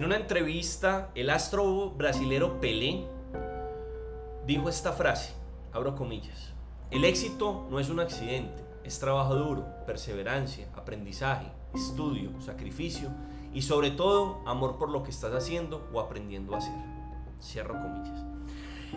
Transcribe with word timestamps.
En 0.00 0.06
una 0.06 0.16
entrevista, 0.16 1.10
el 1.14 1.28
astro 1.28 1.90
brasilero 1.90 2.58
Pelé 2.58 3.04
dijo 4.46 4.70
esta 4.70 4.94
frase, 4.94 5.34
abro 5.74 5.94
comillas, 5.94 6.54
el 6.90 7.04
éxito 7.04 7.66
no 7.70 7.78
es 7.78 7.90
un 7.90 8.00
accidente, 8.00 8.64
es 8.82 8.98
trabajo 8.98 9.34
duro, 9.34 9.66
perseverancia, 9.84 10.70
aprendizaje, 10.74 11.52
estudio, 11.74 12.30
sacrificio 12.40 13.10
y 13.52 13.60
sobre 13.60 13.90
todo 13.90 14.40
amor 14.46 14.78
por 14.78 14.88
lo 14.88 15.02
que 15.02 15.10
estás 15.10 15.34
haciendo 15.34 15.86
o 15.92 16.00
aprendiendo 16.00 16.54
a 16.54 16.58
hacer. 16.60 16.72
Cierro 17.38 17.74
comillas. 17.74 18.24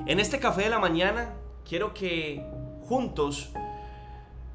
En 0.06 0.22
este 0.22 0.40
café 0.40 0.62
de 0.62 0.70
la 0.70 0.80
mañana 0.80 1.34
quiero 1.68 1.94
que 1.94 2.50
juntos 2.88 3.52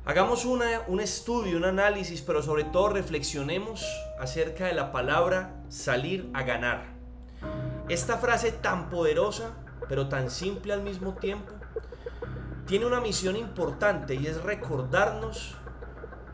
hagamos 0.09 0.47
un 0.47 1.01
estudio, 1.01 1.59
un 1.59 1.67
análisis, 1.67 2.23
pero 2.23 2.43
sobre 2.43 2.65
todo 2.65 2.89
reflexionemos 2.89 3.85
acerca 4.19 4.65
de 4.65 4.73
la 4.73 4.91
palabra 4.91 5.61
salir 5.69 6.31
a 6.33 6.45
ganar. 6.45 6.85
Esta 7.91 8.17
frase 8.17 8.51
tan 8.51 8.89
poderosa, 8.89 9.51
pero 9.87 10.09
tan 10.09 10.31
simple 10.31 10.73
al 10.73 10.83
mismo 10.83 11.13
tiempo, 11.13 11.53
tiene 12.67 12.87
una 12.87 13.03
misión 13.03 13.37
importante 13.37 14.15
y 14.15 14.27
es 14.27 14.43
recordarnos 14.43 15.57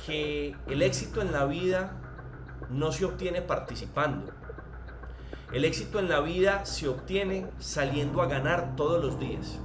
que 0.06 0.56
el 0.68 0.80
éxito 0.80 1.20
en 1.20 1.32
la 1.32 1.44
vida 1.44 1.96
no 2.70 2.92
se 2.92 3.04
obtiene 3.04 3.42
participando. 3.42 4.32
El 5.52 5.64
éxito 5.64 5.98
en 5.98 6.08
la 6.08 6.20
vida 6.20 6.64
se 6.64 6.86
obtiene 6.86 7.50
saliendo 7.58 8.22
a 8.22 8.26
ganar 8.26 8.76
todos 8.76 9.04
los 9.04 9.18
días. 9.18 9.58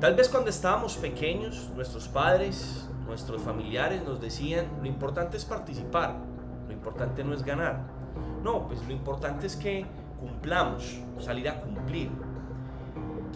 Tal 0.00 0.16
vez 0.16 0.28
cuando 0.28 0.50
estábamos 0.50 0.96
pequeños, 0.96 1.70
nuestros 1.76 2.08
padres, 2.08 2.88
nuestros 3.12 3.42
familiares 3.42 4.02
nos 4.06 4.22
decían, 4.22 4.64
lo 4.80 4.88
importante 4.88 5.36
es 5.36 5.44
participar, 5.44 6.16
lo 6.66 6.72
importante 6.72 7.22
no 7.22 7.34
es 7.34 7.44
ganar. 7.44 7.84
No, 8.42 8.66
pues 8.66 8.82
lo 8.86 8.90
importante 8.90 9.46
es 9.46 9.54
que 9.54 9.84
cumplamos, 10.18 10.98
salir 11.18 11.46
a 11.50 11.60
cumplir. 11.60 12.08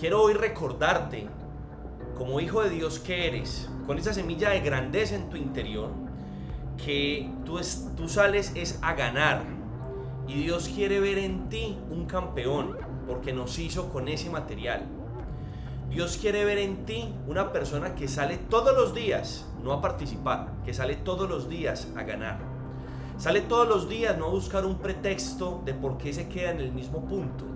Quiero 0.01 0.23
hoy 0.23 0.33
recordarte, 0.33 1.29
como 2.17 2.41
hijo 2.41 2.63
de 2.63 2.71
Dios 2.71 2.99
que 2.99 3.29
eres, 3.29 3.69
con 3.87 3.99
esa 3.99 4.15
semilla 4.15 4.49
de 4.49 4.61
grandeza 4.61 5.15
en 5.15 5.29
tu 5.29 5.37
interior, 5.37 5.91
que 6.83 7.31
tú, 7.45 7.61
tú 7.95 8.09
sales 8.09 8.53
es 8.55 8.79
a 8.81 8.95
ganar. 8.95 9.43
Y 10.27 10.43
Dios 10.45 10.71
quiere 10.75 11.01
ver 11.01 11.19
en 11.19 11.51
ti 11.51 11.77
un 11.91 12.07
campeón, 12.07 12.79
porque 13.07 13.35
nos 13.35 13.59
hizo 13.59 13.91
con 13.91 14.09
ese 14.09 14.31
material. 14.31 14.87
Dios 15.97 16.19
quiere 16.19 16.45
ver 16.45 16.59
en 16.59 16.85
ti 16.85 17.15
una 17.27 17.55
persona 17.55 17.95
que 17.95 18.07
sale 18.07 18.37
todos 18.37 18.77
los 18.77 18.95
días, 18.95 19.47
no 19.63 19.73
a 19.73 19.81
participar, 19.81 20.53
que 20.63 20.75
sale 20.75 20.97
todos 20.97 21.27
los 21.27 21.49
días 21.49 21.89
a 21.97 22.03
ganar. 22.03 22.39
Sale 23.17 23.41
todos 23.41 23.67
los 23.67 23.89
días 23.89 24.19
no 24.19 24.27
a 24.27 24.29
buscar 24.29 24.67
un 24.67 24.77
pretexto 24.77 25.63
de 25.65 25.73
por 25.73 25.97
qué 25.97 26.13
se 26.13 26.29
queda 26.29 26.51
en 26.51 26.61
el 26.61 26.71
mismo 26.71 27.07
punto, 27.07 27.47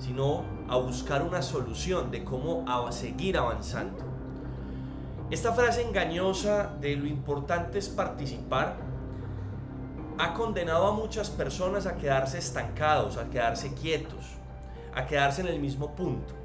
sino 0.00 0.42
a 0.68 0.76
buscar 0.76 1.22
una 1.22 1.40
solución 1.40 2.10
de 2.10 2.24
cómo 2.24 2.64
seguir 2.90 3.38
avanzando. 3.38 4.02
Esta 5.30 5.52
frase 5.52 5.82
engañosa 5.82 6.72
de 6.80 6.96
lo 6.96 7.06
importante 7.06 7.78
es 7.78 7.88
participar 7.88 8.74
ha 10.18 10.34
condenado 10.34 10.88
a 10.88 10.92
muchas 10.94 11.30
personas 11.30 11.86
a 11.86 11.94
quedarse 11.94 12.38
estancados, 12.38 13.18
a 13.18 13.30
quedarse 13.30 13.72
quietos, 13.72 14.32
a 14.96 15.06
quedarse 15.06 15.42
en 15.42 15.46
el 15.46 15.60
mismo 15.60 15.94
punto. 15.94 16.42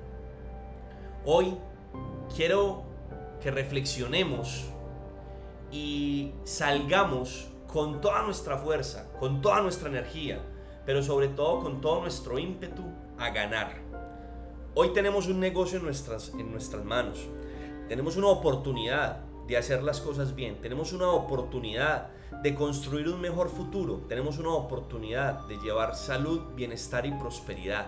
Hoy 1.25 1.53
quiero 2.33 2.83
que 3.41 3.51
reflexionemos 3.51 4.65
y 5.69 6.31
salgamos 6.45 7.49
con 7.67 7.99
toda 7.99 8.23
nuestra 8.23 8.57
fuerza, 8.57 9.11
con 9.19 9.41
toda 9.41 9.61
nuestra 9.61 9.89
energía, 9.89 10.39
pero 10.85 11.03
sobre 11.03 11.27
todo 11.27 11.59
con 11.59 11.81
todo 11.81 12.01
nuestro 12.01 12.39
ímpetu 12.39 12.83
a 13.17 13.31
ganar. 13.31 13.81
Hoy 14.75 14.93
tenemos 14.93 15.27
un 15.27 15.41
negocio 15.41 15.79
en 15.79 15.83
nuestras, 15.83 16.29
en 16.29 16.51
nuestras 16.51 16.85
manos. 16.85 17.27
Tenemos 17.89 18.15
una 18.15 18.27
oportunidad 18.27 19.17
de 19.45 19.57
hacer 19.57 19.83
las 19.83 19.99
cosas 19.99 20.33
bien. 20.35 20.61
Tenemos 20.61 20.93
una 20.93 21.09
oportunidad 21.09 22.07
de 22.41 22.55
construir 22.55 23.09
un 23.09 23.19
mejor 23.19 23.49
futuro. 23.49 24.05
Tenemos 24.07 24.37
una 24.37 24.51
oportunidad 24.51 25.45
de 25.47 25.57
llevar 25.57 25.95
salud, 25.95 26.53
bienestar 26.55 27.05
y 27.05 27.11
prosperidad. 27.11 27.87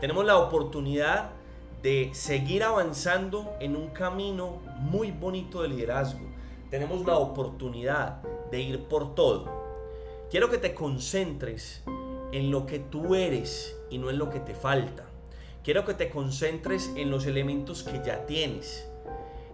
Tenemos 0.00 0.24
la 0.24 0.38
oportunidad 0.38 1.32
de 1.82 2.10
seguir 2.12 2.62
avanzando 2.62 3.56
en 3.58 3.74
un 3.74 3.88
camino 3.88 4.60
muy 4.78 5.10
bonito 5.10 5.62
de 5.62 5.68
liderazgo. 5.68 6.26
Tenemos 6.70 7.04
la 7.04 7.16
oportunidad 7.16 8.22
de 8.50 8.60
ir 8.60 8.84
por 8.84 9.14
todo. 9.14 9.62
Quiero 10.30 10.48
que 10.48 10.58
te 10.58 10.74
concentres 10.74 11.82
en 12.32 12.50
lo 12.50 12.66
que 12.66 12.78
tú 12.78 13.14
eres 13.14 13.76
y 13.90 13.98
no 13.98 14.10
en 14.10 14.18
lo 14.18 14.30
que 14.30 14.40
te 14.40 14.54
falta. 14.54 15.04
Quiero 15.64 15.84
que 15.84 15.94
te 15.94 16.08
concentres 16.08 16.90
en 16.96 17.10
los 17.10 17.26
elementos 17.26 17.82
que 17.82 18.00
ya 18.04 18.26
tienes. 18.26 18.88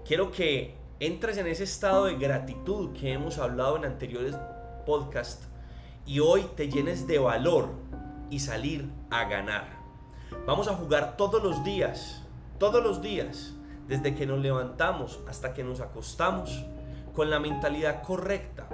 Quiero 0.06 0.31
que 0.31 0.75
entres 1.00 1.38
en 1.38 1.47
ese 1.47 1.65
estado 1.65 2.05
de 2.05 2.17
gratitud 2.17 2.93
que 2.93 3.12
hemos 3.12 3.38
hablado 3.38 3.77
en 3.77 3.84
anteriores 3.84 4.37
podcasts 4.87 5.47
y 6.06 6.21
hoy 6.21 6.47
te 6.56 6.69
llenes 6.69 7.06
de 7.06 7.19
valor 7.19 7.71
y 8.31 8.41
salir 8.41 8.88
a 9.11 9.25
ganar. 9.25 9.78
Vamos 10.47 10.69
a 10.69 10.75
jugar 10.75 11.16
todos 11.16 11.43
los 11.43 11.65
días, 11.65 12.22
todos 12.59 12.83
los 12.83 13.03
días, 13.03 13.55
desde 13.87 14.15
que 14.15 14.27
nos 14.27 14.39
levantamos 14.39 15.21
hasta 15.28 15.55
que 15.55 15.65
nos 15.65 15.81
acostamos, 15.81 16.65
con 17.15 17.31
la 17.31 17.41
mentalidad 17.41 18.03
correcta, 18.03 18.69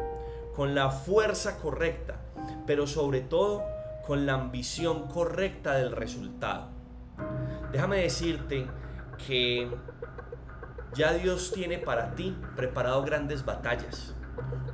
con 0.54 0.74
la 0.74 0.90
fuerza 0.90 1.58
correcta, 1.58 2.16
pero 2.66 2.86
sobre 2.86 3.20
todo 3.20 3.62
con 4.06 4.26
la 4.26 4.34
ambición 4.34 5.08
correcta 5.08 5.74
del 5.74 5.92
resultado. 5.92 6.68
Déjame 7.72 8.02
decirte 8.02 8.66
que 9.26 9.70
ya 10.94 11.12
Dios 11.12 11.52
tiene 11.52 11.78
para 11.78 12.14
ti 12.14 12.36
preparado 12.54 13.02
grandes 13.02 13.44
batallas. 13.44 14.14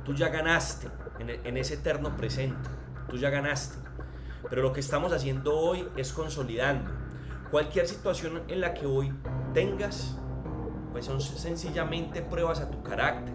Tú 0.03 0.13
ya 0.13 0.29
ganaste 0.29 0.87
en, 1.19 1.57
ese 1.57 1.75
eterno 1.75 2.15
presente. 2.15 2.69
Tú 3.09 3.17
ya 3.17 3.29
ganaste. 3.29 3.77
Pero 4.49 4.61
lo 4.61 4.73
que 4.73 4.79
estamos 4.79 5.13
haciendo 5.13 5.57
hoy 5.57 5.87
es 5.95 6.11
consolidando. 6.13 6.89
Cualquier 7.51 7.87
situación 7.87 8.41
en 8.47 8.61
la 8.61 8.73
que 8.73 8.85
hoy 8.85 9.13
tengas, 9.53 10.17
pues 10.91 11.05
son 11.05 11.21
sencillamente 11.21 12.21
pruebas 12.21 12.59
a 12.61 12.69
tu 12.69 12.81
carácter. 12.81 13.33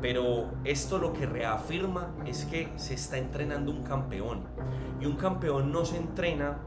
Pero 0.00 0.50
esto 0.64 0.98
lo 0.98 1.12
que 1.12 1.26
reafirma 1.26 2.14
es 2.26 2.44
que 2.44 2.72
se 2.76 2.94
está 2.94 3.16
entrenando 3.16 3.72
un 3.72 3.82
campeón. 3.82 4.44
Y 5.00 5.06
un 5.06 5.16
campeón 5.16 5.72
no 5.72 5.84
se 5.84 5.96
entrena 5.96 6.58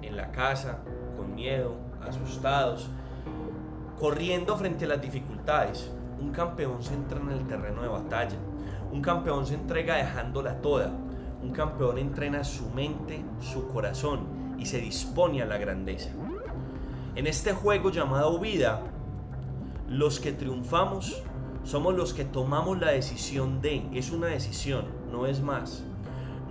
en 0.00 0.16
la 0.16 0.32
casa, 0.32 0.78
con 1.16 1.34
miedo, 1.34 1.76
asustados, 2.02 2.88
corriendo 3.98 4.56
frente 4.56 4.86
a 4.86 4.88
las 4.88 5.02
dificultades. 5.02 5.90
Un 6.20 6.32
campeón 6.32 6.82
se 6.82 6.94
entrena 6.94 7.32
en 7.32 7.38
el 7.38 7.46
terreno 7.46 7.82
de 7.82 7.88
batalla. 7.88 8.36
Un 8.90 9.02
campeón 9.02 9.46
se 9.46 9.54
entrega 9.54 9.96
dejándola 9.96 10.60
toda. 10.60 10.90
Un 11.42 11.50
campeón 11.50 11.98
entrena 11.98 12.44
su 12.44 12.70
mente, 12.70 13.24
su 13.40 13.68
corazón 13.68 14.54
y 14.58 14.66
se 14.66 14.78
dispone 14.78 15.42
a 15.42 15.46
la 15.46 15.58
grandeza. 15.58 16.10
En 17.14 17.26
este 17.26 17.52
juego 17.52 17.90
llamado 17.90 18.38
vida, 18.38 18.82
los 19.88 20.20
que 20.20 20.32
triunfamos 20.32 21.22
somos 21.64 21.94
los 21.94 22.12
que 22.12 22.24
tomamos 22.24 22.80
la 22.80 22.90
decisión 22.90 23.60
de, 23.60 23.86
es 23.92 24.10
una 24.10 24.28
decisión, 24.28 24.86
no 25.10 25.26
es 25.26 25.42
más. 25.42 25.84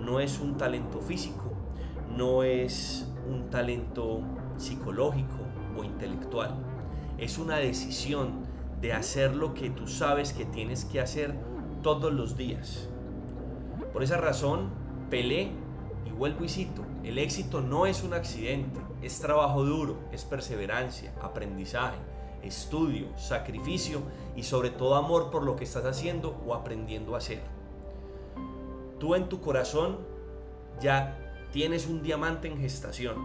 No 0.00 0.20
es 0.20 0.40
un 0.40 0.56
talento 0.56 1.00
físico, 1.00 1.52
no 2.16 2.42
es 2.42 3.08
un 3.28 3.50
talento 3.50 4.20
psicológico 4.56 5.38
o 5.76 5.84
intelectual. 5.84 6.54
Es 7.18 7.38
una 7.38 7.56
decisión 7.56 8.42
de 8.80 8.92
hacer 8.92 9.36
lo 9.36 9.54
que 9.54 9.70
tú 9.70 9.86
sabes 9.86 10.32
que 10.32 10.44
tienes 10.44 10.84
que 10.84 11.00
hacer 11.00 11.34
todos 11.82 12.12
los 12.12 12.36
días. 12.36 12.88
Por 13.92 14.02
esa 14.02 14.16
razón, 14.16 14.70
Pelé, 15.12 15.50
y 16.06 16.10
vuelvo 16.10 16.42
y 16.42 16.48
cito, 16.48 16.86
el 17.04 17.18
éxito 17.18 17.60
no 17.60 17.84
es 17.84 18.02
un 18.02 18.14
accidente, 18.14 18.80
es 19.02 19.20
trabajo 19.20 19.62
duro, 19.62 19.98
es 20.10 20.24
perseverancia, 20.24 21.12
aprendizaje, 21.20 21.98
estudio, 22.42 23.14
sacrificio 23.18 24.00
y 24.36 24.44
sobre 24.44 24.70
todo 24.70 24.94
amor 24.94 25.30
por 25.30 25.42
lo 25.42 25.54
que 25.54 25.64
estás 25.64 25.84
haciendo 25.84 26.42
o 26.46 26.54
aprendiendo 26.54 27.14
a 27.14 27.18
hacer. 27.18 27.42
Tú 28.98 29.14
en 29.14 29.28
tu 29.28 29.42
corazón 29.42 29.98
ya 30.80 31.18
tienes 31.52 31.86
un 31.88 32.02
diamante 32.02 32.48
en 32.48 32.58
gestación. 32.58 33.16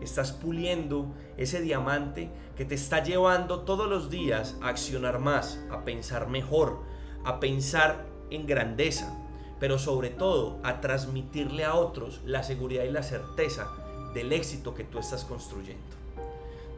Estás 0.00 0.30
puliendo 0.30 1.16
ese 1.36 1.60
diamante 1.60 2.30
que 2.56 2.64
te 2.64 2.76
está 2.76 3.02
llevando 3.02 3.62
todos 3.62 3.90
los 3.90 4.08
días 4.08 4.56
a 4.62 4.68
accionar 4.68 5.18
más, 5.18 5.58
a 5.72 5.84
pensar 5.84 6.28
mejor, 6.28 6.84
a 7.24 7.40
pensar 7.40 8.06
en 8.30 8.46
grandeza, 8.46 9.23
pero 9.60 9.78
sobre 9.78 10.10
todo 10.10 10.58
a 10.62 10.80
transmitirle 10.80 11.64
a 11.64 11.74
otros 11.74 12.20
la 12.24 12.42
seguridad 12.42 12.84
y 12.84 12.90
la 12.90 13.02
certeza 13.02 13.70
del 14.12 14.32
éxito 14.32 14.74
que 14.74 14.84
tú 14.84 14.98
estás 14.98 15.24
construyendo. 15.24 15.82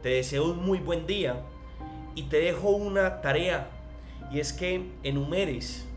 Te 0.03 0.09
deseo 0.09 0.45
un 0.45 0.63
muy 0.63 0.79
buen 0.79 1.05
día 1.07 1.41
y 2.15 2.23
te 2.23 2.37
dejo 2.37 2.69
una 2.69 3.21
tarea 3.21 3.69
y 4.31 4.39
es 4.39 4.53
que 4.53 4.89
enumeres 5.03 5.87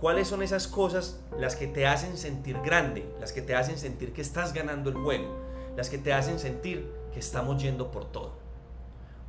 ¿Cuáles 0.00 0.28
son 0.28 0.42
esas 0.42 0.66
cosas 0.66 1.20
las 1.38 1.56
que 1.56 1.66
te 1.66 1.86
hacen 1.86 2.16
sentir 2.16 2.58
grande, 2.64 3.04
las 3.20 3.34
que 3.34 3.42
te 3.42 3.54
hacen 3.54 3.76
sentir 3.76 4.14
que 4.14 4.22
estás 4.22 4.54
ganando 4.54 4.88
el 4.88 4.96
juego, 4.96 5.36
las 5.76 5.90
que 5.90 5.98
te 5.98 6.14
hacen 6.14 6.38
sentir 6.38 6.90
que 7.12 7.20
estamos 7.20 7.62
yendo 7.62 7.90
por 7.90 8.10
todo? 8.10 8.32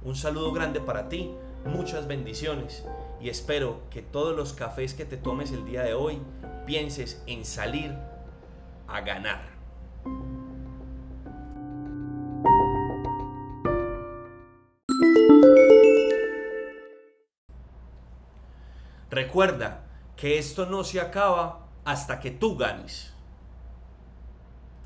Un 0.02 0.16
saludo 0.16 0.54
grande 0.54 0.80
para 0.80 1.10
ti, 1.10 1.30
muchas 1.66 2.08
bendiciones 2.08 2.86
y 3.22 3.30
espero 3.30 3.82
que 3.90 4.02
todos 4.02 4.36
los 4.36 4.54
cafés 4.54 4.94
que 4.94 5.06
te 5.06 5.18
tomes 5.18 5.52
el 5.52 5.64
día 5.66 5.84
de 5.84 5.94
hoy 5.94 6.20
pienses 6.66 7.22
en 7.28 7.46
salir 7.46 7.96
a 8.88 9.02
ganar. 9.02 9.52
Recuerda 19.12 19.86
que 20.16 20.40
esto 20.40 20.66
no 20.66 20.84
se 20.84 21.00
acaba 21.00 21.68
hasta 21.84 22.20
que 22.20 22.32
tú 22.32 22.58
ganes. 22.58 23.11